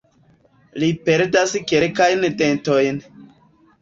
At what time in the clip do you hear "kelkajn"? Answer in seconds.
1.73-2.27